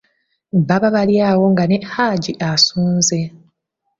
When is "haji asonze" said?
1.91-3.19